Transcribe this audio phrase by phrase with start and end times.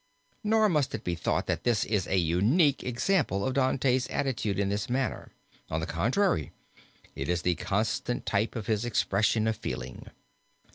[0.43, 4.69] Nor must it be thought that this is a unique example of Dante's attitude in
[4.69, 5.31] this matter;
[5.69, 6.51] on the contrary,
[7.15, 10.07] it is the constant type of his expression of feeling.